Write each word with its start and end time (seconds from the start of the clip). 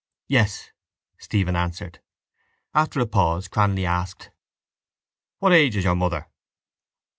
—Yes, 0.27 0.71
Stephen 1.19 1.55
answered. 1.55 2.01
After 2.73 2.99
a 3.01 3.05
pause 3.05 3.47
Cranly 3.47 3.85
asked: 3.85 4.31
—What 5.37 5.53
age 5.53 5.75
is 5.75 5.83
your 5.83 5.93
mother? 5.95 6.27